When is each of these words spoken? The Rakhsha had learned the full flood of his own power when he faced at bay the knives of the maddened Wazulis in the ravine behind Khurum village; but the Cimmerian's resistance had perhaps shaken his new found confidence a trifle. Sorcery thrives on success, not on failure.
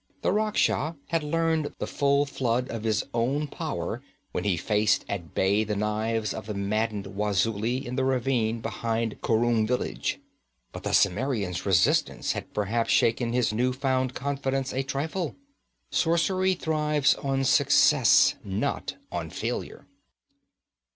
The 0.23 0.31
Rakhsha 0.31 0.95
had 1.09 1.21
learned 1.21 1.75
the 1.77 1.85
full 1.85 2.25
flood 2.25 2.69
of 2.69 2.81
his 2.83 3.03
own 3.13 3.45
power 3.45 4.01
when 4.31 4.45
he 4.45 4.57
faced 4.57 5.05
at 5.07 5.35
bay 5.35 5.63
the 5.63 5.75
knives 5.75 6.33
of 6.33 6.47
the 6.47 6.55
maddened 6.55 7.05
Wazulis 7.15 7.85
in 7.85 7.97
the 7.97 8.03
ravine 8.03 8.61
behind 8.61 9.21
Khurum 9.21 9.67
village; 9.67 10.19
but 10.71 10.81
the 10.81 10.93
Cimmerian's 10.93 11.67
resistance 11.67 12.31
had 12.31 12.51
perhaps 12.51 12.89
shaken 12.89 13.31
his 13.31 13.53
new 13.53 13.73
found 13.73 14.15
confidence 14.15 14.73
a 14.73 14.81
trifle. 14.81 15.35
Sorcery 15.91 16.55
thrives 16.55 17.13
on 17.21 17.43
success, 17.43 18.33
not 18.43 18.95
on 19.11 19.29
failure. 19.29 19.85